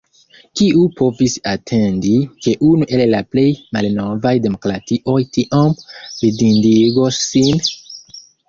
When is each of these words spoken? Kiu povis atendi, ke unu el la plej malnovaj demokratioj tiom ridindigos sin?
Kiu 0.59 0.85
povis 0.99 1.35
atendi, 1.51 2.13
ke 2.45 2.55
unu 2.71 2.87
el 2.97 3.05
la 3.13 3.21
plej 3.35 3.45
malnovaj 3.77 4.33
demokratioj 4.49 5.19
tiom 5.37 5.79
ridindigos 6.01 7.25
sin? 7.31 7.63